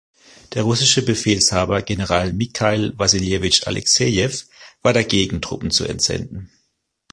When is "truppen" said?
5.43-5.69